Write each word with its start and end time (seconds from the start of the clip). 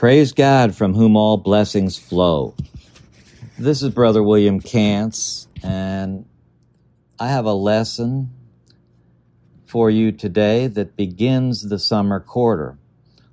Praise 0.00 0.32
God 0.32 0.74
from 0.74 0.94
whom 0.94 1.14
all 1.14 1.36
blessings 1.36 1.98
flow. 1.98 2.54
This 3.58 3.82
is 3.82 3.90
Brother 3.90 4.22
William 4.22 4.58
Kantz, 4.58 5.46
and 5.62 6.24
I 7.18 7.28
have 7.28 7.44
a 7.44 7.52
lesson 7.52 8.30
for 9.66 9.90
you 9.90 10.10
today 10.10 10.68
that 10.68 10.96
begins 10.96 11.68
the 11.68 11.78
summer 11.78 12.18
quarter. 12.18 12.78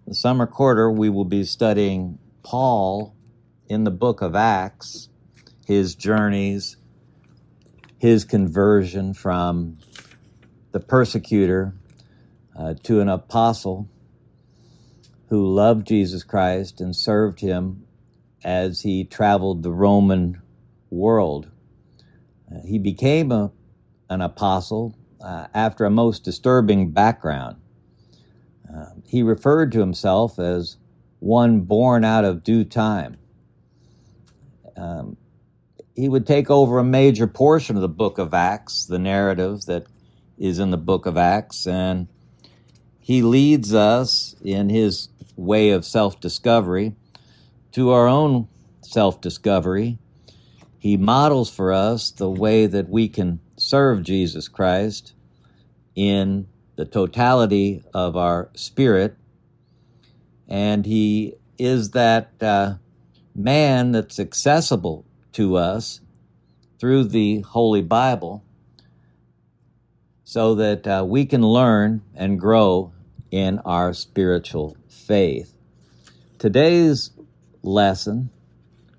The 0.08 0.14
summer 0.14 0.46
quarter, 0.46 0.92
we 0.92 1.08
will 1.08 1.24
be 1.24 1.46
studying 1.46 2.20
Paul 2.44 3.16
in 3.70 3.86
the 3.86 3.90
book 3.90 4.22
of 4.22 4.36
Acts, 4.36 5.08
his 5.66 5.96
journeys, 5.96 6.76
his 7.98 8.26
conversion 8.26 9.14
from 9.14 9.78
the 10.74 10.82
persecutor 10.82 11.74
uh, 12.60 12.74
to 12.84 13.00
an 13.00 13.08
apostle 13.08 13.88
who 15.30 15.54
loved 15.54 15.88
Jesus 15.88 16.24
Christ 16.24 16.82
and 16.82 16.96
served 16.96 17.40
him 17.40 17.86
as 18.44 18.82
he 18.82 19.04
traveled 19.04 19.64
the 19.64 19.72
Roman 19.72 20.42
world. 20.90 21.50
Uh, 22.50 22.60
he 22.66 22.80
became 22.80 23.32
a, 23.32 23.52
an 24.10 24.22
apostle 24.22 24.96
uh, 25.22 25.48
after 25.54 25.86
a 25.86 25.90
most 25.90 26.24
disturbing 26.24 26.92
background. 26.92 27.58
Uh, 28.74 28.86
he 29.06 29.24
referred 29.24 29.72
to 29.74 29.80
himself 29.80 30.40
as 30.40 30.78
one 31.20 31.62
born 31.62 32.06
out 32.06 32.24
of 32.24 32.44
due 32.44 32.64
time. 32.64 33.18
Um, 34.76 35.18
he 35.96 36.08
would 36.08 36.28
take 36.28 36.50
over 36.50 36.78
a 36.78 36.84
major 36.84 37.26
portion 37.26 37.76
of 37.76 37.82
the 37.82 37.90
book 37.90 38.20
of 38.20 38.34
Acts, 38.34 38.86
the 38.86 39.00
narrative 39.00 39.66
that 39.66 39.88
is 40.38 40.60
in 40.60 40.70
the 40.70 40.78
book 40.78 41.08
of 41.08 41.18
Acts, 41.18 41.66
and 41.66 42.08
he 43.00 43.24
leads 43.24 43.74
us 43.74 44.36
in 44.44 44.70
his 44.70 45.10
way 45.38 45.70
of 45.70 45.86
self 45.86 46.20
discovery 46.20 46.94
to 47.72 47.92
our 47.92 48.08
own 48.08 48.48
self 48.82 49.22
discovery. 49.22 49.98
He 50.80 50.98
models 50.98 51.50
for 51.50 51.72
us 51.72 52.12
the 52.12 52.30
way 52.30 52.66
that 52.66 52.90
we 52.90 53.08
can 53.08 53.40
serve 53.56 54.04
Jesus 54.04 54.48
Christ 54.48 55.14
in 55.96 56.48
the 56.76 56.86
totality 56.86 57.84
of 57.94 58.16
our 58.16 58.50
spirit. 58.56 59.16
And 60.48 60.86
he 60.86 61.36
is 61.58 61.92
that 61.92 62.32
uh, 62.42 62.76
man 63.36 63.92
that's 63.92 64.20
accessible 64.20 65.06
to 65.34 65.56
us 65.56 66.02
through 66.80 67.06
the 67.06 67.42
Holy 67.42 67.82
Bible 67.82 68.44
so 70.24 70.56
that 70.56 70.86
uh, 70.86 71.06
we 71.08 71.26
can 71.26 71.42
learn 71.42 72.02
and 72.16 72.40
grow 72.40 72.92
in 73.32 73.60
our 73.60 73.94
spiritual 73.94 74.78
faith. 74.90 75.54
Today's 76.40 77.12
lesson, 77.64 78.30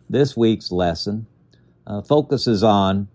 this 0.08 0.36
week's 0.36 0.70
lesson, 0.70 1.26
uh, 1.86 2.02
focuses 2.02 2.62
on 2.62 3.08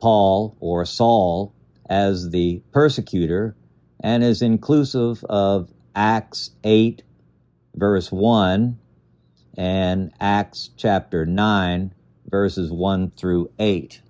Paul 0.00 0.56
or 0.60 0.84
Saul 0.84 1.54
as 1.88 2.30
the 2.30 2.62
persecutor 2.72 3.56
and 4.00 4.22
is 4.22 4.42
inclusive 4.42 5.24
of 5.24 5.70
Acts 5.94 6.50
8, 6.64 7.02
verse 7.74 8.12
1, 8.12 8.78
and 9.56 10.12
Acts 10.20 10.70
chapter 10.76 11.24
9, 11.24 11.94
verses 12.28 12.70
1 12.70 13.12
through 13.12 13.50
8. 13.58 14.02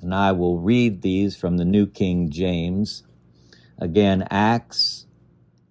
And 0.00 0.14
I 0.14 0.32
will 0.32 0.58
read 0.58 1.02
these 1.02 1.36
from 1.36 1.56
the 1.56 1.64
New 1.64 1.86
King 1.86 2.30
James. 2.30 3.02
Again, 3.80 4.26
Acts 4.28 5.06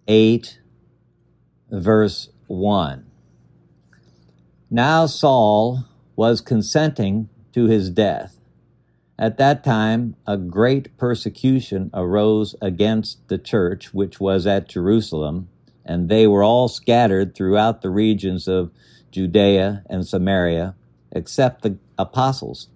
8, 0.08 0.60
verse 1.70 2.30
1. 2.48 3.06
Now 4.70 5.06
Saul 5.06 5.84
was 6.16 6.40
consenting 6.40 7.28
to 7.54 7.66
his 7.66 7.90
death. 7.90 8.40
At 9.20 9.38
that 9.40 9.64
time, 9.64 10.16
a 10.26 10.38
great 10.38 10.96
persecution 10.98 11.90
arose 11.94 12.56
against 12.62 13.28
the 13.28 13.38
church 13.38 13.94
which 13.94 14.20
was 14.20 14.48
at 14.48 14.70
Jerusalem, 14.70 15.50
and 15.84 16.08
they 16.08 16.28
were 16.28 16.44
all 16.44 16.68
scattered 16.70 17.36
throughout 17.36 17.82
the 17.82 17.90
regions 17.90 18.48
of 18.48 18.72
Judea 19.12 19.84
and 19.90 20.08
Samaria, 20.08 20.76
except 21.12 21.64
the 21.64 21.78
apostles. 21.98 22.70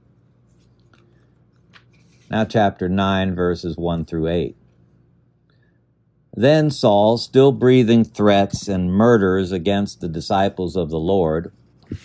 Now, 2.29 2.43
chapter 2.43 2.89
9, 2.89 3.35
verses 3.35 3.77
1 3.77 4.05
through 4.05 4.27
8. 4.27 4.55
Then 6.35 6.71
Saul, 6.71 7.17
still 7.17 7.51
breathing 7.51 8.05
threats 8.05 8.69
and 8.69 8.91
murders 8.91 9.51
against 9.51 9.99
the 9.99 10.07
disciples 10.07 10.77
of 10.77 10.89
the 10.89 10.99
Lord, 10.99 11.51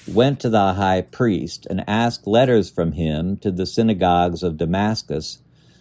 went 0.09 0.41
to 0.41 0.51
the 0.51 0.73
high 0.73 1.03
priest 1.03 1.65
and 1.71 1.85
asked 1.87 2.27
letters 2.27 2.69
from 2.69 2.93
him 2.93 3.37
to 3.39 3.53
the 3.53 3.67
synagogues 3.67 4.43
of 4.43 4.57
Damascus, 4.57 5.39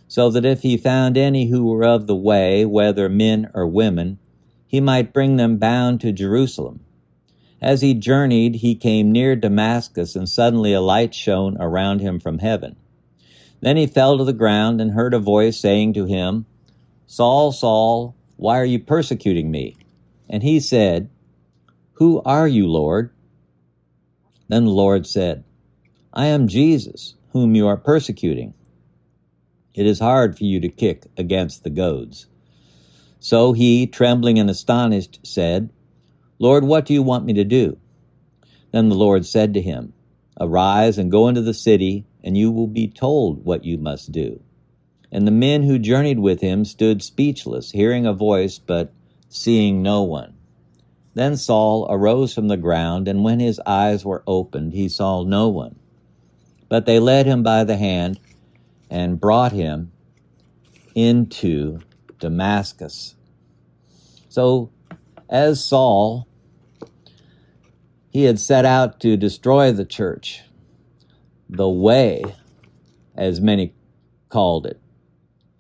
so 0.07 0.29
that 0.29 0.45
if 0.45 0.61
he 0.61 0.77
found 0.77 1.17
any 1.17 1.47
who 1.47 1.65
were 1.65 1.83
of 1.83 2.05
the 2.05 2.15
way, 2.15 2.65
whether 2.65 3.09
men 3.09 3.49
or 3.55 3.65
women, 3.65 4.19
he 4.67 4.79
might 4.79 5.11
bring 5.11 5.37
them 5.37 5.57
bound 5.57 6.01
to 6.01 6.11
Jerusalem. 6.11 6.81
As 7.59 7.81
he 7.81 7.95
journeyed, 7.95 8.57
he 8.57 8.75
came 8.75 9.11
near 9.11 9.35
Damascus, 9.35 10.15
and 10.15 10.29
suddenly 10.29 10.71
a 10.71 10.81
light 10.81 11.15
shone 11.15 11.57
around 11.59 12.01
him 12.01 12.19
from 12.19 12.37
heaven. 12.37 12.75
Then 13.61 13.75
he 13.75 13.87
fell 13.87 14.19
to 14.19 14.23
the 14.23 14.33
ground 14.33 14.81
and 14.81 14.91
heard 14.91 15.15
a 15.15 15.19
voice 15.19 15.59
saying 15.59 15.93
to 15.93 16.05
him, 16.05 16.45
Saul, 17.07 17.51
Saul, 17.51 18.15
why 18.37 18.59
are 18.59 18.65
you 18.65 18.79
persecuting 18.79 19.49
me? 19.49 19.77
And 20.29 20.43
he 20.43 20.59
said, 20.59 21.09
Who 21.93 22.21
are 22.23 22.47
you, 22.47 22.67
Lord? 22.67 23.11
Then 24.47 24.65
the 24.65 24.71
Lord 24.71 25.07
said, 25.07 25.43
I 26.13 26.27
am 26.27 26.47
Jesus, 26.47 27.15
whom 27.31 27.55
you 27.55 27.67
are 27.67 27.77
persecuting. 27.77 28.53
It 29.73 29.85
is 29.85 29.99
hard 29.99 30.37
for 30.37 30.45
you 30.45 30.59
to 30.61 30.69
kick 30.69 31.05
against 31.17 31.63
the 31.63 31.69
goads. 31.69 32.27
So 33.19 33.53
he, 33.53 33.87
trembling 33.87 34.39
and 34.39 34.49
astonished, 34.49 35.19
said, 35.23 35.69
Lord, 36.39 36.63
what 36.63 36.85
do 36.85 36.93
you 36.93 37.03
want 37.03 37.25
me 37.25 37.33
to 37.33 37.43
do? 37.43 37.77
Then 38.71 38.89
the 38.89 38.95
Lord 38.95 39.25
said 39.25 39.53
to 39.53 39.61
him, 39.61 39.93
Arise 40.39 40.97
and 40.97 41.11
go 41.11 41.27
into 41.27 41.41
the 41.41 41.53
city, 41.53 42.05
and 42.23 42.37
you 42.37 42.51
will 42.51 42.67
be 42.67 42.87
told 42.87 43.43
what 43.45 43.65
you 43.65 43.77
must 43.77 44.11
do. 44.11 44.41
And 45.15 45.25
the 45.25 45.31
men 45.31 45.63
who 45.63 45.79
journeyed 45.79 46.19
with 46.19 46.41
him 46.41 46.65
stood 46.65 47.01
speechless, 47.01 47.71
hearing 47.71 48.05
a 48.05 48.11
voice, 48.11 48.59
but 48.59 48.91
seeing 49.29 49.81
no 49.81 50.03
one. 50.03 50.35
Then 51.13 51.37
Saul 51.37 51.87
arose 51.89 52.33
from 52.33 52.49
the 52.49 52.57
ground, 52.57 53.07
and 53.07 53.23
when 53.23 53.39
his 53.39 53.61
eyes 53.65 54.03
were 54.03 54.23
opened, 54.27 54.73
he 54.73 54.89
saw 54.89 55.23
no 55.23 55.47
one. 55.47 55.79
But 56.67 56.85
they 56.85 56.99
led 56.99 57.27
him 57.27 57.43
by 57.43 57.63
the 57.63 57.77
hand 57.77 58.19
and 58.89 59.17
brought 59.17 59.53
him 59.53 59.93
into 60.95 61.79
Damascus. 62.19 63.15
So, 64.27 64.69
as 65.29 65.63
Saul, 65.63 66.27
he 68.09 68.25
had 68.25 68.37
set 68.37 68.65
out 68.65 68.99
to 68.99 69.15
destroy 69.15 69.71
the 69.71 69.85
church, 69.85 70.41
the 71.47 71.69
way, 71.69 72.35
as 73.15 73.39
many 73.39 73.73
called 74.27 74.65
it. 74.65 74.81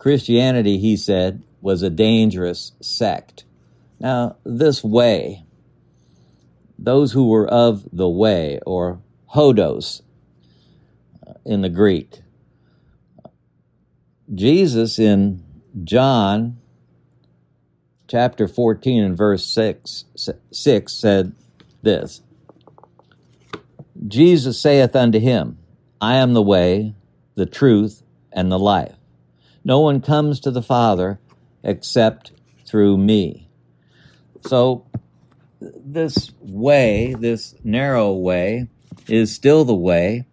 Christianity, 0.05 0.77
he 0.77 0.97
said, 0.97 1.41
was 1.61 1.81
a 1.81 1.89
dangerous 1.89 2.73
sect. 2.79 3.43
Now, 3.99 4.35
this 4.43 4.83
way, 4.83 5.43
those 6.77 7.13
who 7.13 7.27
were 7.27 7.47
of 7.47 7.89
the 7.91 8.07
way, 8.07 8.59
or 8.67 9.01
hodos 9.33 10.03
uh, 11.27 11.33
in 11.43 11.61
the 11.61 11.69
Greek, 11.69 12.19
Jesus 14.31 14.99
in 14.99 15.43
John 15.83 16.57
chapter 18.07 18.47
14 18.47 19.03
and 19.03 19.17
verse 19.17 19.43
6, 19.43 20.05
6 20.51 20.93
said 20.93 21.33
this 21.81 22.21
Jesus 24.07 24.61
saith 24.61 24.95
unto 24.95 25.19
him, 25.19 25.57
I 25.99 26.17
am 26.17 26.33
the 26.33 26.43
way, 26.43 26.93
the 27.33 27.47
truth, 27.47 28.03
and 28.31 28.51
the 28.51 28.59
life. 28.59 28.93
No 29.65 29.79
one 29.79 29.99
comes 29.99 30.39
to 30.41 30.51
the 30.51 30.61
Father 30.61 31.19
except 31.63 32.31
through 32.67 32.99
me. 32.99 33.49
So, 34.45 34.85
this 35.59 36.31
way, 36.39 37.15
this 37.17 37.55
narrow 37.63 38.13
way, 38.13 38.67
is 39.07 39.33
still 39.33 39.65
the 39.65 39.73
way 39.73 40.25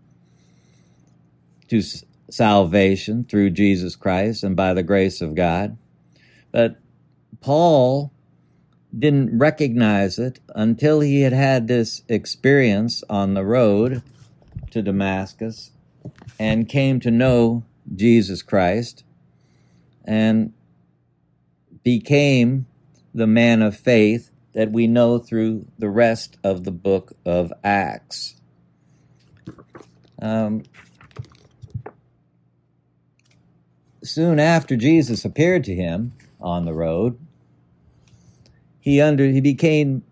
to 1.69 1.83
salvation 2.29 3.25
through 3.25 3.51
Jesus 3.51 3.97
Christ 3.97 4.45
and 4.45 4.55
by 4.55 4.75
the 4.75 4.83
grace 4.83 5.23
of 5.23 5.35
God. 5.35 5.79
But 6.51 6.77
Paul 7.41 8.13
didn't 8.97 9.39
recognize 9.39 10.19
it 10.19 10.41
until 10.55 11.01
he 11.01 11.23
had 11.23 11.33
had 11.33 11.69
this 11.69 12.03
experience 12.07 13.03
on 13.09 13.33
the 13.33 13.45
road 13.45 14.03
to 14.71 14.83
Damascus 14.83 15.71
and 16.39 16.69
came 16.69 17.01
to 17.01 17.11
know 17.11 17.65
Jesus 17.95 18.43
Christ 18.43 19.05
and 20.05 20.53
became 21.83 22.67
the 23.15 23.27
man 23.27 23.63
of 23.63 23.77
faith 23.77 24.31
that 24.53 24.71
we 24.71 24.87
know 24.87 25.19
through 25.19 25.67
the 25.79 25.89
rest 25.89 26.37
of 26.45 26.65
the 26.65 26.71
book 26.71 27.13
of 27.25 27.53
Acts. 27.65 28.37
Um, 30.21 30.63
soon 34.05 34.39
after 34.39 34.77
Jesus 34.77 35.25
appeared 35.25 35.65
to 35.65 35.75
him 35.75 36.13
on 36.41 36.65
the 36.65 36.75
road, 36.75 37.19
he 38.79 39.01
under 39.01 39.27
he 39.27 39.41
became 39.41 40.03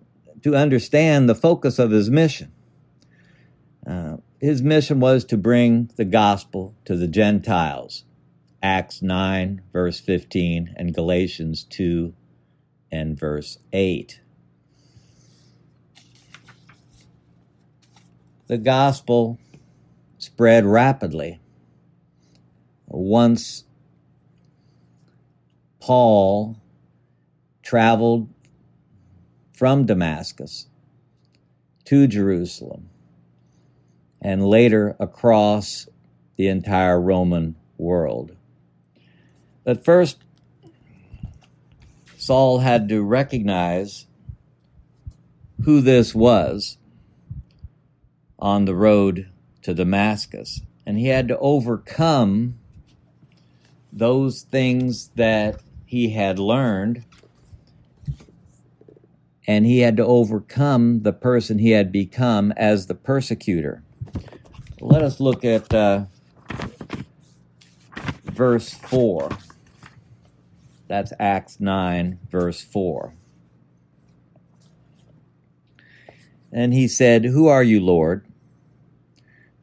to 0.43 0.57
understand 0.57 1.29
the 1.29 1.35
focus 1.35 1.79
of 1.79 1.91
his 1.91 2.09
mission. 2.09 2.53
Uh, 3.87 4.19
his 4.41 4.63
mission 4.63 5.01
was 5.01 5.25
to 5.27 5.37
bring 5.37 5.91
the 5.97 6.05
gospel 6.05 6.75
to 6.85 6.97
the 6.97 7.09
Gentiles. 7.09 8.05
Acts 8.63 9.01
9, 9.01 9.63
verse 9.73 10.01
15, 10.01 10.75
and 10.77 10.95
Galatians 10.95 11.65
2 11.65 12.13
and 12.93 13.19
verse 13.19 13.59
8. 13.73 14.21
The 18.49 18.59
gospel 18.59 19.39
spread 20.19 20.67
rapidly. 20.67 21.41
Once 22.87 23.65
Paul 25.79 26.61
traveled 27.63 28.29
from 29.55 29.87
Damascus 29.87 30.67
to 31.85 32.07
Jerusalem 32.07 32.91
and 34.21 34.45
later 34.45 34.97
across 35.01 35.89
the 36.37 36.49
entire 36.49 37.01
Roman 37.01 37.57
world. 37.79 38.37
But 39.65 39.85
first, 39.85 40.19
Saul 42.17 42.59
had 42.59 42.89
to 42.89 43.03
recognize 43.03 44.07
who 45.65 45.81
this 45.81 46.15
was 46.15 46.79
on 48.39 48.65
the 48.65 48.75
road 48.75 49.29
to 49.63 49.75
Damascus. 49.75 50.63
And 50.87 50.99
he 50.99 51.09
had 51.09 51.29
to 51.29 51.39
overcome 51.39 52.59
those 53.93 54.43
things 54.43 55.09
that 55.17 55.61
he 55.85 56.11
had 56.11 56.39
learned. 56.39 57.05
And 59.47 59.67
he 59.67 59.81
had 59.81 59.97
to 59.99 60.07
overcome 60.07 61.03
the 61.03 61.13
person 61.13 61.59
he 61.59 61.71
had 61.71 61.93
become 61.93 62.53
as 62.53 62.87
the 62.87 62.95
persecutor. 62.95 63.83
Let 64.81 65.03
us 65.03 65.21
look 65.21 65.45
at 65.45 65.73
uh, 65.75 66.05
verse 68.25 68.73
4. 68.73 69.29
That's 70.91 71.13
Acts 71.21 71.61
9, 71.61 72.19
verse 72.33 72.61
4. 72.61 73.15
And 76.51 76.75
he 76.75 76.89
said, 76.89 77.25
Who 77.27 77.47
are 77.47 77.63
you, 77.63 77.79
Lord? 77.79 78.27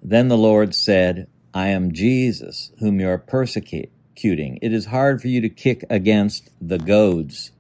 Then 0.02 0.30
the 0.30 0.38
Lord 0.38 0.74
said, 0.74 1.28
I 1.54 1.68
am 1.68 1.92
Jesus, 1.92 2.72
whom 2.80 3.02
you 3.02 3.10
are 3.10 3.18
persecuting. 3.18 4.58
It 4.62 4.72
is 4.72 4.86
hard 4.86 5.22
for 5.22 5.28
you 5.28 5.42
to 5.42 5.50
kick 5.50 5.84
against 5.90 6.50
the 6.62 6.80
goads. 6.80 7.52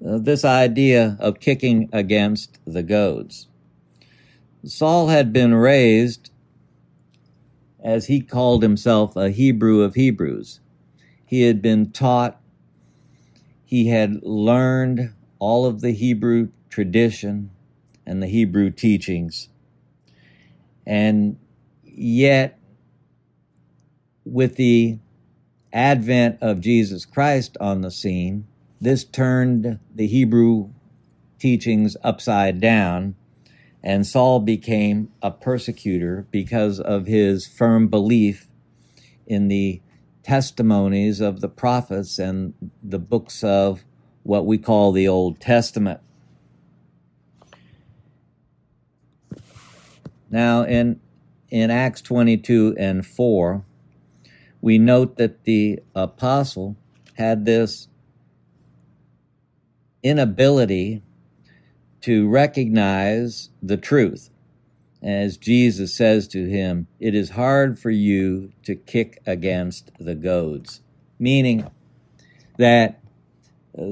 Uh, 0.00 0.18
this 0.18 0.44
idea 0.44 1.16
of 1.18 1.40
kicking 1.40 1.88
against 1.92 2.60
the 2.64 2.84
goads. 2.84 3.48
Saul 4.64 5.08
had 5.08 5.32
been 5.32 5.52
raised, 5.52 6.30
as 7.82 8.06
he 8.06 8.20
called 8.20 8.62
himself, 8.62 9.16
a 9.16 9.30
Hebrew 9.30 9.80
of 9.80 9.96
Hebrews. 9.96 10.60
He 11.34 11.42
had 11.42 11.60
been 11.60 11.90
taught, 11.90 12.40
he 13.64 13.88
had 13.88 14.22
learned 14.22 15.14
all 15.40 15.66
of 15.66 15.80
the 15.80 15.90
Hebrew 15.90 16.50
tradition 16.70 17.50
and 18.06 18.22
the 18.22 18.28
Hebrew 18.28 18.70
teachings. 18.70 19.48
And 20.86 21.36
yet, 21.82 22.56
with 24.24 24.54
the 24.54 25.00
advent 25.72 26.38
of 26.40 26.60
Jesus 26.60 27.04
Christ 27.04 27.56
on 27.60 27.80
the 27.80 27.90
scene, 27.90 28.46
this 28.80 29.02
turned 29.02 29.80
the 29.92 30.06
Hebrew 30.06 30.70
teachings 31.40 31.96
upside 32.04 32.60
down, 32.60 33.16
and 33.82 34.06
Saul 34.06 34.38
became 34.38 35.10
a 35.20 35.32
persecutor 35.32 36.28
because 36.30 36.78
of 36.78 37.06
his 37.06 37.44
firm 37.44 37.88
belief 37.88 38.46
in 39.26 39.48
the 39.48 39.80
testimonies 40.24 41.20
of 41.20 41.40
the 41.40 41.48
prophets 41.48 42.18
and 42.18 42.54
the 42.82 42.98
books 42.98 43.44
of 43.44 43.84
what 44.24 44.46
we 44.46 44.58
call 44.58 44.90
the 44.90 45.06
Old 45.06 45.38
Testament. 45.38 46.00
Now, 50.30 50.64
in, 50.64 50.98
in 51.50 51.70
Acts 51.70 52.00
22 52.00 52.74
and 52.76 53.06
4, 53.06 53.64
we 54.60 54.78
note 54.78 55.16
that 55.18 55.44
the 55.44 55.80
apostle 55.94 56.76
had 57.14 57.44
this 57.44 57.86
inability 60.02 61.02
to 62.00 62.28
recognize 62.28 63.50
the 63.62 63.76
truth. 63.76 64.30
As 65.04 65.36
Jesus 65.36 65.94
says 65.94 66.26
to 66.28 66.48
him, 66.48 66.86
it 66.98 67.14
is 67.14 67.30
hard 67.30 67.78
for 67.78 67.90
you 67.90 68.52
to 68.62 68.74
kick 68.74 69.20
against 69.26 69.90
the 70.00 70.14
goads, 70.14 70.80
meaning 71.18 71.70
that 72.56 73.00
uh, 73.76 73.82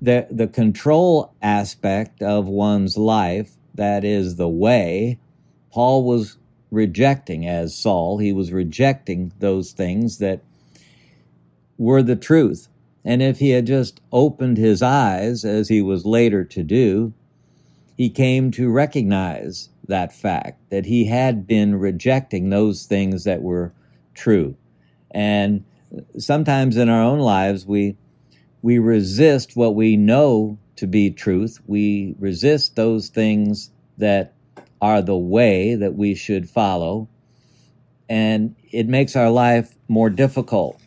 the, 0.00 0.26
the 0.30 0.46
control 0.46 1.34
aspect 1.42 2.22
of 2.22 2.46
one's 2.46 2.96
life, 2.96 3.52
that 3.74 4.02
is 4.02 4.36
the 4.36 4.48
way, 4.48 5.18
Paul 5.70 6.04
was 6.04 6.38
rejecting 6.70 7.46
as 7.46 7.76
Saul. 7.76 8.16
He 8.16 8.32
was 8.32 8.50
rejecting 8.50 9.34
those 9.40 9.72
things 9.72 10.16
that 10.18 10.40
were 11.76 12.02
the 12.02 12.16
truth. 12.16 12.68
And 13.04 13.22
if 13.22 13.40
he 13.40 13.50
had 13.50 13.66
just 13.66 14.00
opened 14.10 14.56
his 14.56 14.80
eyes, 14.80 15.44
as 15.44 15.68
he 15.68 15.82
was 15.82 16.06
later 16.06 16.44
to 16.44 16.62
do, 16.62 17.12
he 17.96 18.10
came 18.10 18.50
to 18.52 18.70
recognize 18.70 19.70
that 19.88 20.12
fact 20.12 20.60
that 20.70 20.86
he 20.86 21.06
had 21.06 21.46
been 21.46 21.76
rejecting 21.76 22.50
those 22.50 22.84
things 22.84 23.24
that 23.24 23.40
were 23.40 23.72
true. 24.14 24.56
And 25.10 25.64
sometimes 26.18 26.76
in 26.76 26.88
our 26.88 27.02
own 27.02 27.20
lives, 27.20 27.64
we, 27.64 27.96
we 28.60 28.78
resist 28.78 29.56
what 29.56 29.74
we 29.74 29.96
know 29.96 30.58
to 30.76 30.86
be 30.86 31.10
truth. 31.10 31.58
We 31.66 32.14
resist 32.18 32.76
those 32.76 33.08
things 33.08 33.70
that 33.96 34.34
are 34.80 35.00
the 35.00 35.16
way 35.16 35.74
that 35.74 35.94
we 35.94 36.14
should 36.14 36.50
follow, 36.50 37.08
and 38.10 38.54
it 38.70 38.86
makes 38.86 39.16
our 39.16 39.30
life 39.30 39.74
more 39.88 40.10
difficult. 40.10 40.78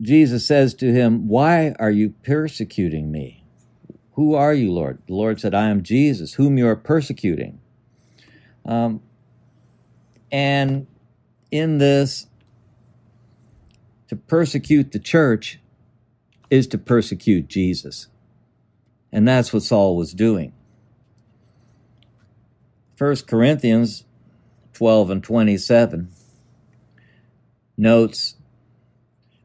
Jesus 0.00 0.46
says 0.46 0.74
to 0.74 0.92
him, 0.92 1.28
Why 1.28 1.74
are 1.78 1.90
you 1.90 2.10
persecuting 2.22 3.10
me? 3.10 3.45
Who 4.16 4.34
are 4.34 4.54
you, 4.54 4.72
Lord? 4.72 5.02
The 5.06 5.14
Lord 5.14 5.38
said, 5.40 5.54
I 5.54 5.68
am 5.68 5.82
Jesus, 5.82 6.34
whom 6.34 6.56
you 6.56 6.66
are 6.66 6.74
persecuting. 6.74 7.60
Um, 8.64 9.02
and 10.32 10.86
in 11.50 11.76
this, 11.76 12.26
to 14.08 14.16
persecute 14.16 14.92
the 14.92 14.98
church 14.98 15.60
is 16.48 16.66
to 16.68 16.78
persecute 16.78 17.48
Jesus. 17.48 18.08
And 19.12 19.28
that's 19.28 19.52
what 19.52 19.62
Saul 19.62 19.96
was 19.96 20.14
doing. 20.14 20.54
1 22.96 23.16
Corinthians 23.26 24.04
12 24.72 25.10
and 25.10 25.22
27 25.22 26.08
notes, 27.76 28.36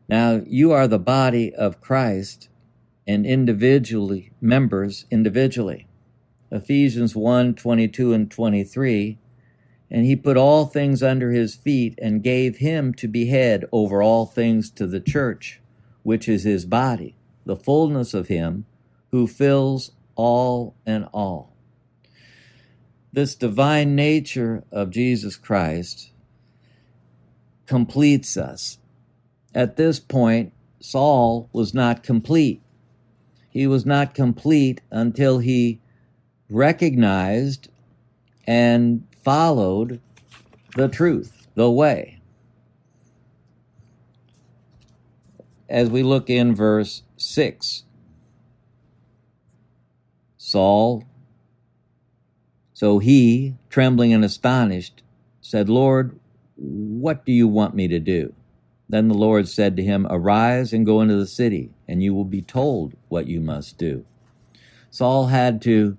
Now 0.07 0.41
you 0.47 0.71
are 0.71 0.87
the 0.87 0.97
body 0.97 1.53
of 1.53 1.81
Christ 1.81 2.47
and 3.07 3.25
individually 3.25 4.31
members 4.39 5.05
individually. 5.11 5.87
Ephesians 6.51 7.15
1 7.15 7.55
22 7.55 8.13
and 8.13 8.29
23. 8.29 9.17
And 9.89 10.05
he 10.05 10.15
put 10.15 10.37
all 10.37 10.65
things 10.65 11.03
under 11.03 11.31
his 11.31 11.55
feet 11.55 11.99
and 12.01 12.23
gave 12.23 12.57
him 12.57 12.93
to 12.93 13.07
be 13.07 13.27
head 13.27 13.65
over 13.71 14.01
all 14.01 14.25
things 14.25 14.69
to 14.71 14.87
the 14.87 15.01
church, 15.01 15.59
which 16.03 16.29
is 16.29 16.43
his 16.43 16.65
body, 16.65 17.15
the 17.45 17.57
fullness 17.57 18.13
of 18.13 18.27
him 18.27 18.65
who 19.11 19.27
fills 19.27 19.91
all 20.15 20.75
and 20.85 21.07
all 21.11 21.51
this 23.13 23.35
divine 23.35 23.95
nature 23.95 24.63
of 24.71 24.89
Jesus 24.89 25.35
Christ 25.35 26.11
completes 27.65 28.37
us. 28.37 28.77
At 29.53 29.75
this 29.75 29.99
point, 29.99 30.53
Saul 30.79 31.49
was 31.51 31.73
not 31.73 32.03
complete. 32.03 32.61
He 33.51 33.67
was 33.67 33.85
not 33.85 34.15
complete 34.15 34.79
until 34.89 35.39
he 35.39 35.81
recognized 36.49 37.67
and 38.47 39.05
followed 39.23 39.99
the 40.77 40.87
truth, 40.87 41.47
the 41.55 41.69
way. 41.69 42.21
As 45.69 45.89
we 45.89 46.01
look 46.01 46.29
in 46.29 46.55
verse 46.55 47.03
6, 47.17 47.83
Saul. 50.37 51.03
So 52.73 52.99
he, 52.99 53.55
trembling 53.69 54.13
and 54.13 54.23
astonished, 54.23 55.03
said, 55.41 55.67
Lord, 55.67 56.17
what 56.55 57.25
do 57.25 57.33
you 57.33 57.49
want 57.49 57.75
me 57.75 57.89
to 57.89 57.99
do? 57.99 58.33
Then 58.91 59.07
the 59.07 59.17
Lord 59.17 59.47
said 59.47 59.77
to 59.77 59.83
him, 59.83 60.05
Arise 60.09 60.73
and 60.73 60.85
go 60.85 60.99
into 60.99 61.15
the 61.15 61.25
city, 61.25 61.69
and 61.87 62.03
you 62.03 62.13
will 62.13 62.25
be 62.25 62.41
told 62.41 62.93
what 63.07 63.25
you 63.25 63.39
must 63.39 63.77
do. 63.77 64.05
Saul 64.89 65.27
had 65.27 65.61
to 65.61 65.97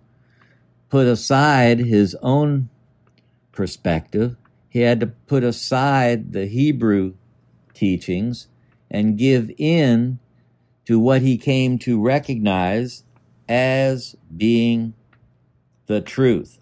put 0.91 1.07
aside 1.07 1.79
his 1.79 2.15
own 2.21 2.69
perspective. 3.51 4.37
He 4.69 4.81
had 4.81 5.01
to 5.01 5.07
put 5.07 5.43
aside 5.43 6.33
the 6.33 6.45
Hebrew 6.45 7.15
teachings 7.73 8.49
and 8.91 9.17
give 9.17 9.51
in 9.57 10.19
to 10.85 11.01
what 11.01 11.23
he 11.23 11.39
came 11.39 11.79
to 11.79 11.99
recognize 11.99 13.05
as 13.49 14.17
being 14.37 14.93
the 15.87 16.03
truth. 16.03 16.59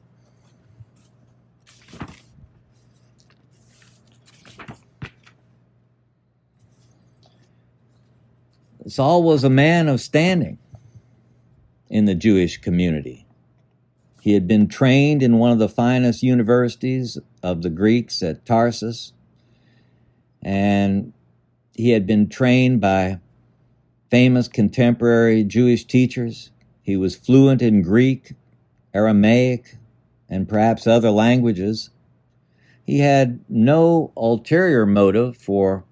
Saul 8.87 9.23
was 9.23 9.45
a 9.45 9.51
man 9.51 9.89
of 9.89 10.01
standing 10.01 10.59
in 11.89 12.07
the 12.07 12.15
Jewish 12.15 12.59
community. 12.59 13.27
He 14.21 14.35
had 14.35 14.47
been 14.47 14.69
trained 14.69 15.23
in 15.23 15.39
one 15.39 15.51
of 15.51 15.59
the 15.59 15.69
finest 15.69 16.23
universities 16.23 17.19
of 17.43 17.63
the 17.63 17.71
Greeks 17.71 18.23
at 18.23 18.45
Tarsus, 18.45 19.13
and 20.43 21.13
he 21.75 21.91
had 21.91 22.07
been 22.07 22.29
trained 22.29 22.81
by 22.81 23.21
famous 24.11 24.49
contemporary 24.49 25.45
Jewish 25.45 25.85
teachers. 25.85 26.51
He 26.83 26.97
was 26.97 27.17
fluent 27.17 27.63
in 27.63 27.83
Greek, 27.83 28.35
Aramaic, 28.93 29.77
and 30.29 30.49
perhaps 30.49 30.87
other 30.87 31.11
languages. 31.11 31.91
He 32.85 32.99
had 33.01 33.41
no 33.49 34.13
ulterior 34.17 34.87
motive 34.87 35.37
for 35.37 35.85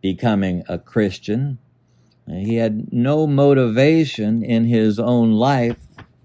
becoming 0.00 0.62
a 0.68 0.78
Christian. 0.78 1.58
He 2.26 2.56
had 2.56 2.92
no 2.92 3.26
motivation 3.26 4.42
in 4.42 4.64
his 4.64 4.98
own 4.98 5.32
life 5.32 5.76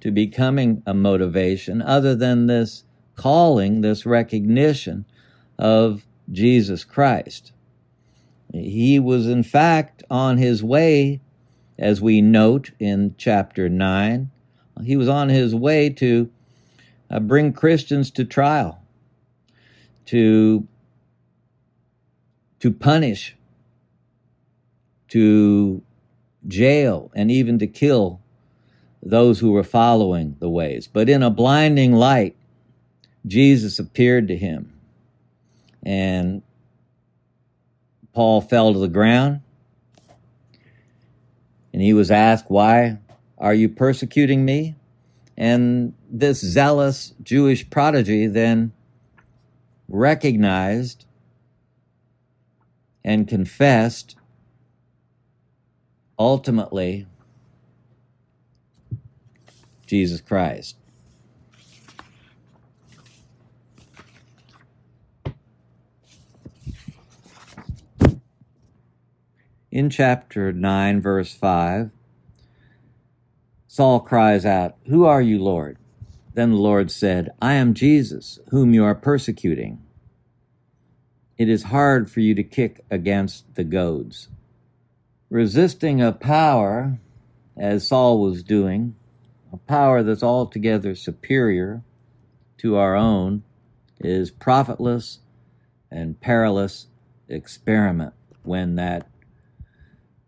to 0.02 0.12
becoming 0.12 0.82
a 0.86 0.94
motivation 0.94 1.82
other 1.82 2.16
than 2.16 2.48
this 2.48 2.86
calling, 3.16 3.82
this 3.82 4.06
recognition 4.06 5.06
of 5.58 6.06
Jesus 6.32 6.86
Christ. 6.86 7.52
He 8.54 8.98
was, 8.98 9.28
in 9.28 9.44
fact, 9.44 10.04
on 10.10 10.38
his 10.38 10.64
way, 10.64 11.20
as 11.78 12.02
we 12.02 12.22
note 12.22 12.72
in 12.80 13.16
chapter 13.18 13.68
9, 13.68 14.32
he 14.84 14.96
was 14.96 15.10
on 15.10 15.28
his 15.30 15.54
way 15.54 15.90
to 15.90 16.30
uh, 17.10 17.20
bring 17.20 17.52
Christians 17.52 18.10
to 18.12 18.24
trial, 18.24 18.82
to, 20.06 20.66
to 22.62 22.72
punish, 22.72 23.36
to 25.10 25.84
jail, 26.48 27.12
and 27.16 27.30
even 27.30 27.60
to 27.60 27.68
kill 27.68 28.22
those 29.02 29.40
who 29.40 29.52
were 29.52 29.64
following 29.64 30.36
the 30.40 30.50
ways. 30.50 30.88
But 30.92 31.10
in 31.10 31.24
a 31.24 31.30
blinding 31.30 31.94
light, 31.94 32.36
Jesus 33.26 33.80
appeared 33.80 34.28
to 34.28 34.36
him. 34.36 34.74
And 35.84 36.42
Paul 38.14 38.42
fell 38.42 38.74
to 38.74 38.80
the 38.80 38.88
ground. 38.88 39.42
And 41.72 41.82
he 41.82 41.94
was 41.94 42.12
asked, 42.12 42.46
Why 42.50 42.98
are 43.38 43.54
you 43.54 43.70
persecuting 43.70 44.44
me? 44.44 44.76
And 45.38 45.94
this 46.10 46.40
zealous 46.42 47.14
Jewish 47.24 47.70
prodigy 47.70 48.28
then 48.28 48.74
recognized 49.88 51.06
and 53.04 53.28
confessed 53.28 54.16
ultimately 56.20 57.08
Jesus 59.88 60.22
Christ. 60.22 60.76
In 69.72 69.90
chapter 69.90 70.52
9, 70.52 71.02
verse 71.02 71.34
5, 71.34 71.92
Saul 73.68 74.00
cries 74.00 74.46
out, 74.46 74.76
Who 74.88 75.06
are 75.06 75.22
you, 75.22 75.42
Lord? 75.42 75.78
Then 76.34 76.52
the 76.52 76.58
Lord 76.58 76.92
said, 76.92 77.30
I 77.42 77.54
am 77.54 77.74
Jesus, 77.74 78.40
whom 78.50 78.74
you 78.74 78.84
are 78.84 78.96
persecuting. 78.96 79.82
It 81.38 81.50
is 81.50 81.64
hard 81.64 82.12
for 82.12 82.20
you 82.20 82.36
to 82.36 82.44
kick 82.44 82.84
against 82.90 83.56
the 83.56 83.64
goads. 83.64 84.28
Resisting 85.30 86.02
a 86.02 86.12
power, 86.12 87.00
as 87.56 87.88
Saul 87.88 88.20
was 88.20 88.42
doing, 88.42 88.96
a 89.54 89.58
power 89.58 90.02
that's 90.02 90.24
altogether 90.24 90.96
superior 90.96 91.84
to 92.58 92.78
our 92.78 92.96
own, 92.96 93.44
is 94.00 94.32
profitless 94.32 95.20
and 95.92 96.20
perilous 96.20 96.88
experiment 97.28 98.14
when 98.42 98.76
that 98.76 99.08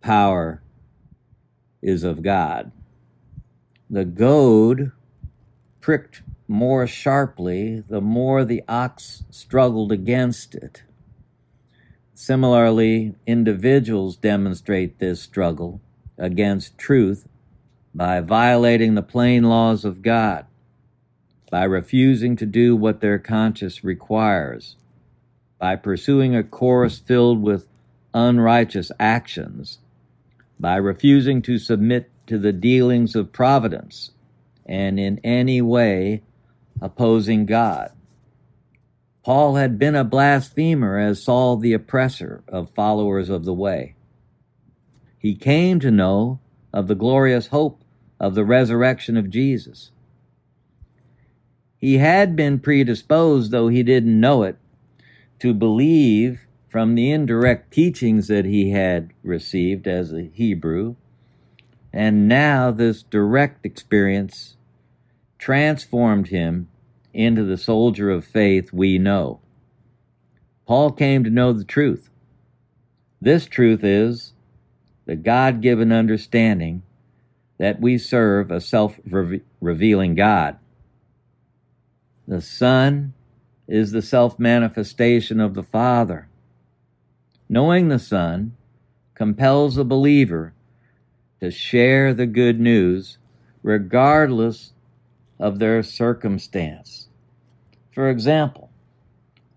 power 0.01 0.61
is 1.81 2.03
of 2.03 2.21
God. 2.21 2.71
The 3.89 4.05
goad 4.05 4.91
pricked 5.79 6.21
more 6.47 6.85
sharply 6.85 7.79
the 7.79 8.01
more 8.01 8.45
the 8.45 8.63
ox 8.67 9.23
struggled 9.31 9.91
against 9.91 10.53
it. 10.53 10.83
Similarly, 12.23 13.15
individuals 13.25 14.15
demonstrate 14.15 14.99
this 14.99 15.19
struggle 15.19 15.81
against 16.19 16.77
truth 16.77 17.27
by 17.95 18.19
violating 18.19 18.93
the 18.93 19.01
plain 19.01 19.45
laws 19.45 19.83
of 19.83 20.03
God, 20.03 20.45
by 21.49 21.63
refusing 21.63 22.35
to 22.35 22.45
do 22.45 22.75
what 22.75 23.01
their 23.01 23.17
conscience 23.17 23.83
requires, 23.83 24.75
by 25.57 25.75
pursuing 25.75 26.35
a 26.35 26.43
course 26.43 26.99
filled 26.99 27.41
with 27.41 27.67
unrighteous 28.13 28.91
actions, 28.99 29.79
by 30.59 30.75
refusing 30.75 31.41
to 31.41 31.57
submit 31.57 32.11
to 32.27 32.37
the 32.37 32.53
dealings 32.53 33.15
of 33.15 33.33
providence, 33.33 34.11
and 34.67 34.99
in 34.99 35.19
any 35.23 35.59
way 35.59 36.21
opposing 36.79 37.47
God. 37.47 37.91
Paul 39.23 39.55
had 39.55 39.77
been 39.77 39.95
a 39.95 40.03
blasphemer 40.03 40.97
as 40.97 41.23
Saul 41.23 41.57
the 41.57 41.73
oppressor 41.73 42.43
of 42.47 42.71
followers 42.71 43.29
of 43.29 43.45
the 43.45 43.53
way. 43.53 43.95
He 45.17 45.35
came 45.35 45.79
to 45.79 45.91
know 45.91 46.39
of 46.73 46.87
the 46.87 46.95
glorious 46.95 47.47
hope 47.47 47.83
of 48.19 48.33
the 48.33 48.45
resurrection 48.45 49.17
of 49.17 49.29
Jesus. 49.29 49.91
He 51.77 51.97
had 51.97 52.35
been 52.35 52.59
predisposed, 52.59 53.51
though 53.51 53.67
he 53.67 53.83
didn't 53.83 54.19
know 54.19 54.43
it, 54.43 54.57
to 55.39 55.53
believe 55.53 56.47
from 56.67 56.95
the 56.95 57.11
indirect 57.11 57.71
teachings 57.71 58.27
that 58.27 58.45
he 58.45 58.71
had 58.71 59.11
received 59.23 59.87
as 59.87 60.13
a 60.13 60.29
Hebrew. 60.33 60.95
And 61.91 62.27
now 62.27 62.71
this 62.71 63.03
direct 63.03 63.65
experience 63.65 64.55
transformed 65.37 66.27
him 66.27 66.69
into 67.13 67.43
the 67.43 67.57
soldier 67.57 68.09
of 68.09 68.25
faith 68.25 68.71
we 68.71 68.97
know. 68.97 69.39
Paul 70.67 70.91
came 70.91 71.23
to 71.23 71.29
know 71.29 71.53
the 71.53 71.63
truth. 71.63 72.09
This 73.19 73.45
truth 73.45 73.83
is 73.83 74.33
the 75.05 75.15
God 75.15 75.61
given 75.61 75.91
understanding 75.91 76.83
that 77.57 77.79
we 77.81 77.97
serve 77.97 78.51
a 78.51 78.61
self 78.61 78.99
revealing 79.59 80.15
God. 80.15 80.57
The 82.27 82.41
Son 82.41 83.13
is 83.67 83.91
the 83.91 84.01
self 84.01 84.39
manifestation 84.39 85.39
of 85.39 85.53
the 85.53 85.63
Father 85.63 86.27
knowing 87.51 87.89
the 87.89 87.99
Son, 87.99 88.55
compels 89.13 89.77
a 89.77 89.83
believer 89.83 90.53
to 91.41 91.51
share 91.51 92.13
the 92.13 92.25
good 92.25 92.61
news 92.61 93.17
regardless 93.61 94.71
of 95.41 95.59
their 95.59 95.83
circumstance. 95.83 97.09
For 97.91 98.09
example, 98.09 98.69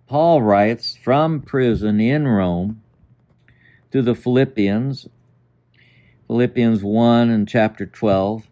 Paul 0.09 0.43
writes 0.43 0.97
from 0.97 1.41
prison 1.41 2.01
in 2.01 2.27
Rome 2.27 2.83
to 3.93 4.03
the 4.03 4.15
Philippians, 4.15 5.09
Philippians 6.27 6.83
1 6.83 7.31
and 7.31 7.47
chapter 7.47 7.87
12. 7.87 8.49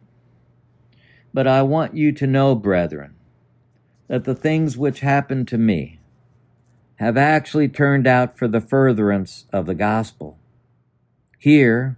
But 1.34 1.46
I 1.46 1.62
want 1.62 1.96
you 1.96 2.12
to 2.12 2.26
know, 2.26 2.54
brethren, 2.54 3.14
that 4.06 4.24
the 4.24 4.34
things 4.34 4.76
which 4.76 5.00
happened 5.00 5.48
to 5.48 5.58
me, 5.58 5.98
have 6.96 7.16
actually 7.16 7.68
turned 7.68 8.06
out 8.06 8.38
for 8.38 8.46
the 8.46 8.60
furtherance 8.60 9.46
of 9.52 9.66
the 9.66 9.74
gospel. 9.74 10.38
Here, 11.38 11.96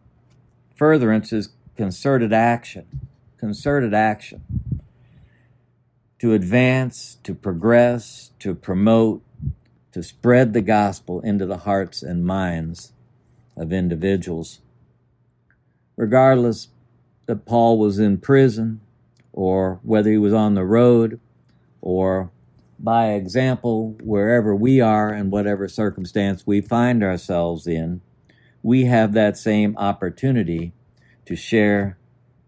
furtherance 0.76 1.30
is 1.30 1.50
concerted 1.76 2.32
action. 2.32 3.08
Concerted 3.36 3.92
action. 3.92 4.73
To 6.24 6.32
advance, 6.32 7.18
to 7.22 7.34
progress, 7.34 8.30
to 8.38 8.54
promote, 8.54 9.22
to 9.92 10.02
spread 10.02 10.54
the 10.54 10.62
gospel 10.62 11.20
into 11.20 11.44
the 11.44 11.58
hearts 11.58 12.02
and 12.02 12.24
minds 12.24 12.94
of 13.58 13.74
individuals. 13.74 14.60
Regardless 15.98 16.68
that 17.26 17.44
Paul 17.44 17.78
was 17.78 17.98
in 17.98 18.16
prison 18.16 18.80
or 19.34 19.80
whether 19.82 20.10
he 20.10 20.16
was 20.16 20.32
on 20.32 20.54
the 20.54 20.64
road 20.64 21.20
or 21.82 22.30
by 22.78 23.08
example, 23.08 23.94
wherever 24.02 24.56
we 24.56 24.80
are 24.80 25.10
and 25.10 25.30
whatever 25.30 25.68
circumstance 25.68 26.46
we 26.46 26.62
find 26.62 27.04
ourselves 27.04 27.66
in, 27.66 28.00
we 28.62 28.86
have 28.86 29.12
that 29.12 29.36
same 29.36 29.76
opportunity 29.76 30.72
to 31.26 31.36
share 31.36 31.98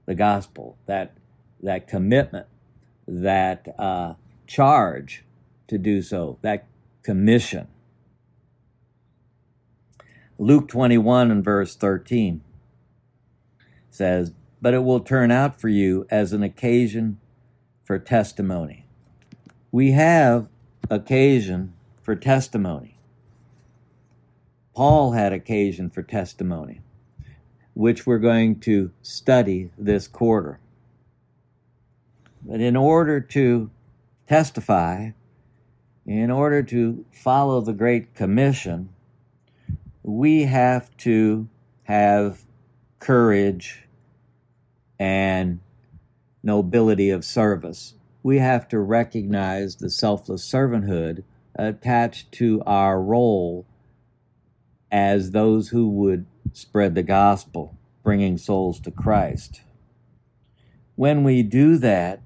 the 0.07 0.15
gospel, 0.15 0.79
that, 0.87 1.13
that 1.63 1.87
commitment, 1.87 2.47
that 3.07 3.75
uh, 3.79 4.15
charge 4.47 5.25
to 5.69 5.79
do 5.79 6.03
so, 6.03 6.39
that 6.43 6.67
commission. 7.03 7.69
Luke 10.39 10.69
21 10.69 11.31
and 11.31 11.45
verse 11.45 11.75
13 11.77 12.43
says, 13.91 14.33
But 14.61 14.75
it 14.75 14.85
will 14.85 15.01
turn 15.01 15.31
out 15.31 15.61
for 15.61 15.69
you 15.69 16.07
as 16.11 16.33
an 16.33 16.43
occasion 16.43 17.19
for 17.85 17.99
testimony. 17.99 18.85
We 19.73 19.93
have 19.93 20.49
occasion 20.91 21.75
for 22.03 22.15
testimony. 22.15 22.99
Paul 24.75 25.13
had 25.13 25.33
occasion 25.33 25.89
for 25.89 26.03
testimony, 26.03 26.83
which 27.75 28.07
we're 28.07 28.19
going 28.19 28.61
to 28.61 28.91
study 29.01 29.71
this 29.79 30.07
quarter. 30.07 30.61
But 32.47 32.61
in 32.61 32.77
order 32.77 33.21
to 33.21 33.71
testify, 34.29 35.11
in 36.07 36.31
order 36.31 36.63
to 36.63 37.05
follow 37.11 37.61
the 37.61 37.73
Great 37.73 38.15
Commission, 38.15 38.91
we 40.05 40.45
have 40.45 40.97
to 40.99 41.49
have 41.83 42.45
courage 43.01 43.89
and 44.99 45.59
nobility 46.45 47.11
of 47.11 47.25
service. 47.25 47.95
We 48.23 48.39
have 48.39 48.69
to 48.69 48.79
recognize 48.79 49.77
the 49.77 49.91
selfless 49.91 50.49
servanthood 50.49 51.25
attached 51.57 52.31
to 52.33 52.63
our 52.65 53.03
role 53.03 53.67
as 54.93 55.33
those 55.33 55.71
who 55.71 55.89
would 55.89 56.27
spread 56.53 56.95
the 56.95 57.03
gospel, 57.03 57.77
bringing 58.05 58.39
souls 58.39 58.79
to 58.81 58.93
Christ. 58.93 59.63
When 60.95 61.25
we 61.25 61.43
do 61.43 61.77
that, 61.79 62.21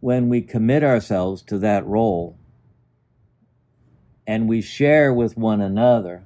when 0.00 0.28
we 0.28 0.40
commit 0.40 0.84
ourselves 0.84 1.42
to 1.42 1.58
that 1.58 1.86
role 1.86 2.38
and 4.26 4.48
we 4.48 4.60
share 4.60 5.12
with 5.12 5.36
one 5.36 5.60
another, 5.60 6.24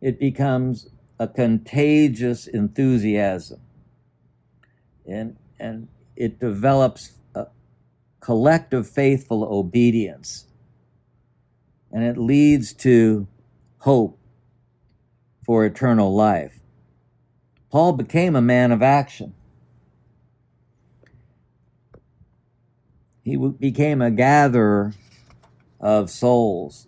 it 0.00 0.18
becomes 0.18 0.88
a 1.18 1.28
contagious 1.28 2.46
enthusiasm. 2.46 3.60
And, 5.06 5.36
and 5.58 5.88
it 6.16 6.40
develops 6.40 7.12
a 7.34 7.46
collective 8.20 8.88
faithful 8.88 9.44
obedience. 9.44 10.46
And 11.92 12.04
it 12.04 12.18
leads 12.18 12.72
to 12.74 13.28
hope 13.78 14.18
for 15.44 15.64
eternal 15.64 16.14
life. 16.14 16.58
Paul 17.70 17.92
became 17.92 18.34
a 18.34 18.42
man 18.42 18.72
of 18.72 18.82
action. 18.82 19.34
He 23.24 23.36
became 23.36 24.02
a 24.02 24.10
gatherer 24.10 24.92
of 25.80 26.10
souls. 26.10 26.86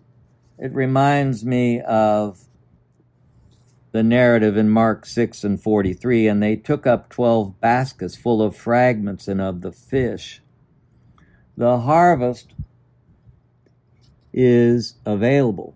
It 0.58 0.72
reminds 0.72 1.44
me 1.44 1.80
of 1.80 2.44
the 3.92 4.02
narrative 4.02 4.58
in 4.58 4.68
Mark 4.68 5.06
6 5.06 5.42
and 5.44 5.60
43 5.60 6.28
and 6.28 6.42
they 6.42 6.54
took 6.56 6.86
up 6.86 7.08
12 7.08 7.58
baskets 7.60 8.16
full 8.16 8.42
of 8.42 8.54
fragments 8.54 9.26
and 9.26 9.40
of 9.40 9.62
the 9.62 9.72
fish. 9.72 10.42
The 11.56 11.80
harvest 11.80 12.52
is 14.34 14.96
available. 15.06 15.74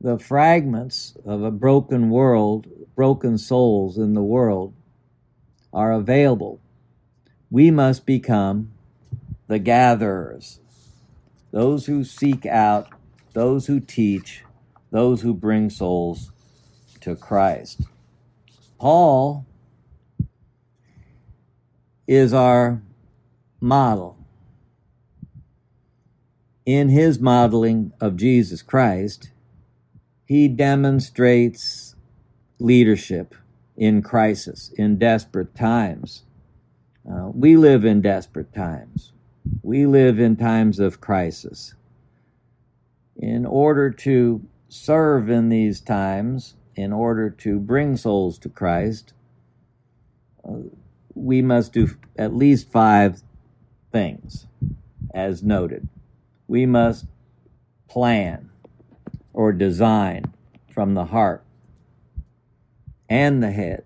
The 0.00 0.18
fragments 0.18 1.14
of 1.26 1.42
a 1.42 1.50
broken 1.50 2.08
world, 2.08 2.66
broken 2.94 3.36
souls 3.36 3.98
in 3.98 4.14
the 4.14 4.22
world, 4.22 4.72
are 5.74 5.92
available. 5.92 6.60
We 7.50 7.70
must 7.70 8.06
become 8.06 8.72
the 9.48 9.58
gatherers, 9.58 10.60
those 11.52 11.86
who 11.86 12.04
seek 12.04 12.44
out, 12.46 12.88
those 13.32 13.66
who 13.66 13.80
teach, 13.80 14.44
those 14.90 15.22
who 15.22 15.34
bring 15.34 15.70
souls 15.70 16.32
to 17.00 17.14
Christ. 17.14 17.82
Paul 18.78 19.46
is 22.06 22.32
our 22.32 22.82
model. 23.60 24.16
In 26.64 26.88
his 26.88 27.20
modeling 27.20 27.92
of 28.00 28.16
Jesus 28.16 28.60
Christ, 28.60 29.30
he 30.24 30.48
demonstrates 30.48 31.94
leadership 32.58 33.34
in 33.76 34.02
crisis, 34.02 34.72
in 34.76 34.98
desperate 34.98 35.54
times. 35.54 36.24
Uh, 37.08 37.30
we 37.32 37.56
live 37.56 37.84
in 37.84 38.00
desperate 38.00 38.52
times. 38.52 39.12
We 39.62 39.86
live 39.86 40.18
in 40.18 40.36
times 40.36 40.78
of 40.78 41.00
crisis. 41.00 41.74
In 43.16 43.46
order 43.46 43.90
to 43.90 44.46
serve 44.68 45.30
in 45.30 45.48
these 45.48 45.80
times, 45.80 46.54
in 46.74 46.92
order 46.92 47.30
to 47.30 47.58
bring 47.58 47.96
souls 47.96 48.38
to 48.38 48.48
Christ, 48.48 49.12
uh, 50.46 50.68
we 51.14 51.40
must 51.42 51.72
do 51.72 51.96
at 52.18 52.34
least 52.34 52.70
five 52.70 53.22
things, 53.90 54.46
as 55.14 55.42
noted. 55.42 55.88
We 56.46 56.66
must 56.66 57.06
plan 57.88 58.50
or 59.32 59.52
design 59.52 60.34
from 60.72 60.94
the 60.94 61.06
heart 61.06 61.42
and 63.08 63.42
the 63.42 63.50
head. 63.50 63.84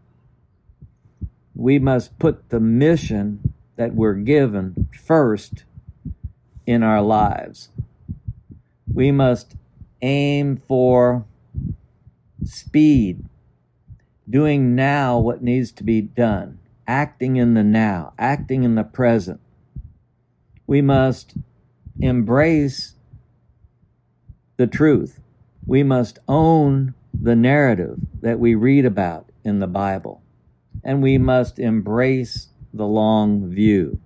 We 1.54 1.78
must 1.78 2.18
put 2.18 2.48
the 2.48 2.60
mission 2.60 3.49
that 3.80 3.94
we're 3.94 4.12
given 4.12 4.90
first 4.92 5.64
in 6.66 6.82
our 6.82 7.00
lives. 7.00 7.70
We 8.92 9.10
must 9.10 9.54
aim 10.02 10.58
for 10.58 11.24
speed, 12.44 13.24
doing 14.28 14.74
now 14.74 15.18
what 15.18 15.42
needs 15.42 15.72
to 15.72 15.82
be 15.82 16.02
done, 16.02 16.58
acting 16.86 17.36
in 17.36 17.54
the 17.54 17.64
now, 17.64 18.12
acting 18.18 18.64
in 18.64 18.74
the 18.74 18.84
present. 18.84 19.40
We 20.66 20.82
must 20.82 21.32
embrace 22.00 22.96
the 24.58 24.66
truth. 24.66 25.20
We 25.66 25.82
must 25.82 26.18
own 26.28 26.92
the 27.18 27.34
narrative 27.34 27.96
that 28.20 28.38
we 28.38 28.54
read 28.54 28.84
about 28.84 29.30
in 29.42 29.60
the 29.60 29.66
Bible. 29.66 30.20
And 30.84 31.02
we 31.02 31.16
must 31.16 31.58
embrace 31.58 32.49
the 32.72 32.86
long 32.86 33.48
view, 33.48 34.00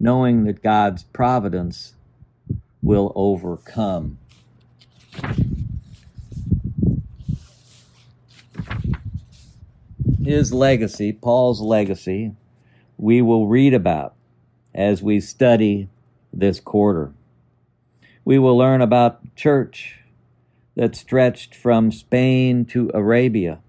knowing 0.00 0.44
that 0.44 0.62
God's 0.62 1.04
providence 1.04 1.94
will 2.82 3.12
overcome. 3.14 4.18
His 10.22 10.52
legacy, 10.52 11.12
Paul's 11.12 11.60
legacy, 11.60 12.32
we 12.96 13.22
will 13.22 13.46
read 13.46 13.74
about 13.74 14.14
as 14.74 15.02
we 15.02 15.20
study 15.20 15.88
this 16.32 16.58
quarter. 16.60 17.12
We 18.24 18.38
will 18.38 18.56
learn 18.56 18.80
about 18.80 19.36
church 19.36 20.00
that 20.74 20.96
stretched 20.96 21.54
from 21.54 21.92
Spain 21.92 22.64
to 22.66 22.90
Arabia 22.92 23.60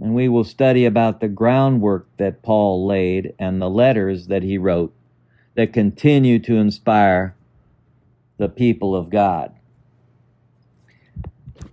and 0.00 0.14
we 0.14 0.28
will 0.28 0.44
study 0.44 0.84
about 0.84 1.20
the 1.20 1.28
groundwork 1.28 2.06
that 2.16 2.42
Paul 2.42 2.86
laid 2.86 3.34
and 3.38 3.60
the 3.60 3.70
letters 3.70 4.26
that 4.26 4.42
he 4.42 4.58
wrote 4.58 4.94
that 5.54 5.72
continue 5.72 6.38
to 6.40 6.56
inspire 6.56 7.34
the 8.36 8.48
people 8.48 8.96
of 8.96 9.10
God. 9.10 9.54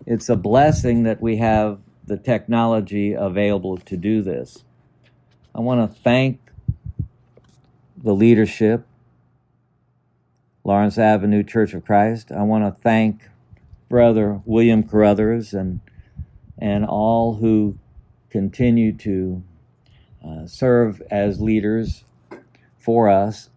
It's 0.06 0.30
a 0.30 0.36
blessing 0.36 1.04
that 1.04 1.22
we 1.22 1.38
have 1.38 1.80
the 2.06 2.18
technology 2.18 3.14
available 3.14 3.78
to 3.78 3.98
do 3.98 4.22
this. 4.22 4.64
I 5.56 5.60
want 5.60 5.90
to 5.90 6.02
thank 6.02 6.40
the 7.98 8.14
leadership, 8.14 8.86
Lawrence 10.64 10.98
Avenue 10.98 11.44
Church 11.44 11.74
of 11.74 11.86
Christ. 11.86 12.32
I 12.32 12.44
want 12.44 12.64
to 12.64 12.82
thank 12.82 13.30
Brother 13.90 14.42
William 14.46 14.84
Carruthers 14.84 15.54
and 15.54 15.82
and 16.58 16.86
all 16.86 17.36
who 17.36 17.78
continue 18.32 18.94
to 18.94 19.44
uh, 20.26 20.48
serve 20.48 21.02
as 21.12 21.42
leaders 21.42 22.06
for 22.80 23.10
us. 23.10 23.50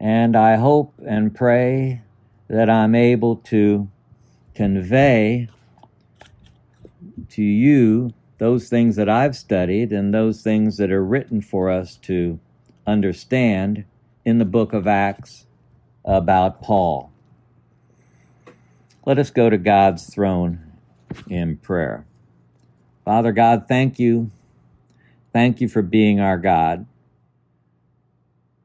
And 0.00 0.34
I 0.34 0.56
hope 0.56 0.94
and 1.06 1.34
pray 1.34 2.02
that 2.48 2.70
I'm 2.70 2.94
able 2.94 3.36
to 3.36 3.88
convey 4.54 5.48
to 7.28 7.42
you 7.42 8.12
those 8.38 8.68
things 8.68 8.96
that 8.96 9.08
I've 9.08 9.36
studied 9.36 9.92
and 9.92 10.12
those 10.12 10.42
things 10.42 10.78
that 10.78 10.90
are 10.90 11.04
written 11.04 11.42
for 11.42 11.70
us 11.70 11.96
to 11.96 12.40
understand 12.86 13.84
in 14.24 14.38
the 14.38 14.44
book 14.44 14.72
of 14.72 14.86
Acts 14.86 15.46
about 16.04 16.62
Paul. 16.62 17.12
Let 19.04 19.18
us 19.18 19.30
go 19.30 19.50
to 19.50 19.58
God's 19.58 20.12
throne 20.12 20.72
in 21.28 21.58
prayer. 21.58 22.06
Father 23.10 23.32
God, 23.32 23.64
thank 23.66 23.98
you. 23.98 24.30
Thank 25.32 25.60
you 25.60 25.68
for 25.68 25.82
being 25.82 26.20
our 26.20 26.38
God. 26.38 26.86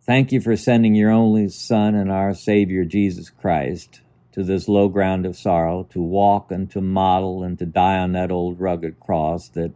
Thank 0.03 0.31
you 0.31 0.39
for 0.39 0.55
sending 0.55 0.93
your 0.93 1.09
only 1.09 1.49
Son 1.49 1.95
and 1.95 2.11
our 2.11 2.35
Savior, 2.35 2.85
Jesus 2.85 3.31
Christ, 3.31 4.01
to 4.33 4.43
this 4.43 4.67
low 4.67 4.87
ground 4.87 5.25
of 5.25 5.35
sorrow, 5.35 5.87
to 5.89 5.99
walk 5.99 6.51
and 6.51 6.69
to 6.69 6.79
model 6.79 7.41
and 7.41 7.57
to 7.57 7.65
die 7.65 7.97
on 7.97 8.11
that 8.11 8.29
old 8.29 8.59
rugged 8.59 8.99
cross, 8.99 9.49
that, 9.49 9.73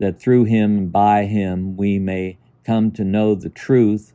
that 0.00 0.20
through 0.20 0.46
him 0.46 0.76
and 0.76 0.92
by 0.92 1.26
him 1.26 1.76
we 1.76 2.00
may 2.00 2.36
come 2.64 2.90
to 2.90 3.04
know 3.04 3.36
the 3.36 3.48
truth, 3.48 4.12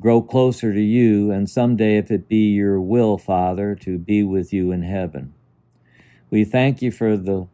grow 0.00 0.20
closer 0.20 0.74
to 0.74 0.82
you, 0.82 1.30
and 1.30 1.48
someday, 1.48 1.96
if 1.96 2.10
it 2.10 2.28
be 2.28 2.52
your 2.52 2.80
will, 2.80 3.18
Father, 3.18 3.76
to 3.76 3.98
be 3.98 4.24
with 4.24 4.52
you 4.52 4.72
in 4.72 4.82
heaven. 4.82 5.32
We 6.28 6.44
thank 6.44 6.82
you 6.82 6.90
for 6.90 7.16
the, 7.16 7.46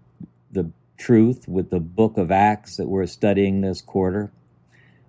the 0.51 0.71
truth 1.01 1.49
with 1.49 1.71
the 1.71 1.81
book 1.81 2.19
of 2.19 2.31
Acts 2.31 2.77
that 2.77 2.89
we're 2.89 3.07
studying 3.07 3.63
this 3.63 3.81
quarter. 3.81 4.31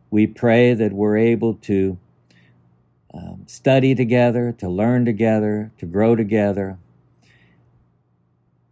We 0.09 0.25
pray 0.25 0.73
that 0.73 0.93
we're 0.93 1.17
able 1.17 1.55
to 1.55 1.99
um, 3.13 3.43
study 3.45 3.93
together, 3.93 4.53
to 4.53 4.69
learn 4.69 5.03
together, 5.03 5.71
to 5.77 5.85
grow 5.85 6.15
together, 6.15 6.79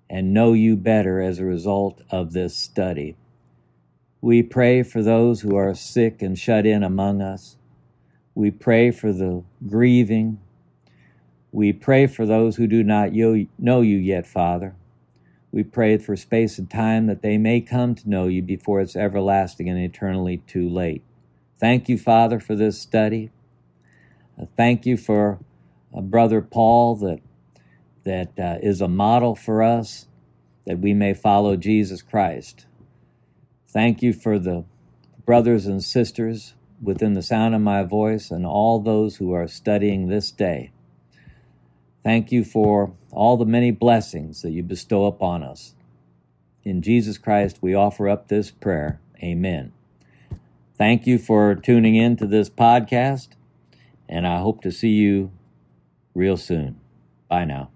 and 0.10 0.34
know 0.34 0.54
you 0.54 0.78
better 0.78 1.22
as 1.22 1.40
a 1.40 1.46
result 1.46 2.02
of 2.10 2.32
this 2.32 2.56
study. 2.56 3.18
We 4.22 4.42
pray 4.42 4.82
for 4.84 5.04
those 5.04 5.42
who 5.42 5.56
are 5.58 5.76
sick 5.76 6.22
and 6.22 6.40
shut 6.40 6.66
in 6.66 6.84
among 6.84 7.22
us. 7.22 7.58
We 8.34 8.50
pray 8.50 8.92
for 8.92 9.12
the 9.12 9.44
grieving. 9.68 10.40
We 11.52 11.74
pray 11.74 12.08
for 12.08 12.26
those 12.26 12.56
who 12.56 12.68
do 12.68 12.84
not 12.84 13.12
know 13.14 13.82
you 13.82 13.98
yet, 13.98 14.26
Father. 14.26 14.76
We 15.52 15.64
pray 15.64 15.98
for 15.98 16.16
space 16.16 16.60
and 16.60 16.70
time 16.70 17.08
that 17.08 17.22
they 17.22 17.38
may 17.38 17.62
come 17.62 17.96
to 17.96 18.10
know 18.10 18.28
you 18.28 18.42
before 18.42 18.82
it's 18.82 18.96
everlasting 18.96 19.68
and 19.68 19.80
eternally 19.80 20.38
too 20.46 20.70
late. 20.70 21.04
Thank 21.60 21.90
you, 21.90 21.98
Father, 21.98 22.40
for 22.40 22.56
this 22.56 22.80
study. 22.80 23.32
Uh, 24.40 24.46
thank 24.56 24.86
you 24.86 24.96
for 24.96 25.40
uh, 25.96 26.02
Brother 26.02 26.42
Paul 26.42 26.96
that, 26.98 27.20
that 28.04 28.40
uh, 28.40 28.60
is 28.62 28.80
a 28.80 28.88
model 28.88 29.36
for 29.36 29.64
us 29.64 30.08
that 30.66 30.80
we 30.80 30.94
may 30.94 31.14
follow 31.14 31.56
Jesus 31.56 32.02
Christ. 32.02 32.68
Thank 33.68 34.02
you 34.02 34.14
for 34.14 34.38
the 34.38 34.66
brothers 35.26 35.66
and 35.66 35.84
sisters 35.84 36.54
within 36.82 37.14
the 37.14 37.22
sound 37.22 37.56
of 37.56 37.62
my 37.62 37.84
voice 37.84 38.32
and 38.32 38.46
all 38.46 38.80
those 38.80 39.18
who 39.18 39.34
are 39.34 39.48
studying 39.48 40.08
this 40.08 40.32
day. 40.32 40.72
Thank 42.04 42.32
you 42.32 42.44
for 42.44 42.94
all 43.12 43.38
the 43.38 43.46
many 43.46 43.72
blessings 43.72 44.42
that 44.42 44.52
you 44.52 44.64
bestow 44.64 45.06
upon 45.06 45.44
us. 45.44 45.74
In 46.64 46.82
Jesus 46.82 47.18
Christ, 47.18 47.60
we 47.62 47.74
offer 47.74 48.08
up 48.08 48.28
this 48.28 48.52
prayer. 48.52 49.00
Amen. 49.22 49.74
Thank 50.78 51.06
you 51.06 51.18
for 51.18 51.56
tuning 51.56 51.96
in 51.96 52.16
to 52.18 52.26
this 52.26 52.50
podcast 52.50 53.30
and 54.10 54.26
I 54.28 54.40
hope 54.40 54.62
to 54.64 54.72
see 54.72 54.90
you 54.90 55.32
real 56.16 56.36
soon. 56.36 56.80
Bye 57.30 57.46
now. 57.46 57.70